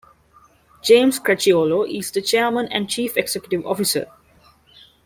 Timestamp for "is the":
1.87-2.23